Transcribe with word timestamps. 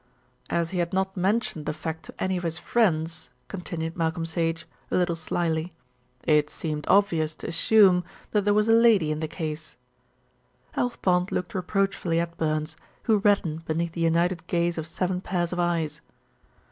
"As 0.49 0.71
he 0.71 0.79
had 0.79 0.93
not 0.93 1.15
mentioned 1.15 1.67
the 1.67 1.73
fact 1.75 2.05
to 2.05 2.13
any 2.17 2.35
of 2.35 2.41
his 2.41 2.57
friends," 2.57 3.29
continued 3.47 3.95
Malcolm 3.95 4.25
Sage, 4.25 4.65
a 4.89 4.95
little 4.95 5.15
slyly, 5.15 5.73
"it 6.23 6.49
seemed 6.49 6.87
obvious 6.87 7.35
to 7.35 7.47
assume 7.47 8.03
that 8.31 8.43
there 8.43 8.55
was 8.55 8.67
a 8.67 8.73
lady 8.73 9.11
in 9.11 9.19
the 9.19 9.27
case." 9.27 9.75
Alf 10.75 10.99
Pond 11.03 11.31
looked 11.31 11.53
reproachfully 11.53 12.19
at 12.19 12.35
Burns, 12.35 12.75
who 13.03 13.17
reddened 13.19 13.63
beneath 13.65 13.91
the 13.91 14.01
united 14.01 14.47
gaze 14.47 14.79
of 14.79 14.87
seven 14.87 15.21
pairs 15.21 15.53
of 15.53 15.59
eyes. 15.59 16.01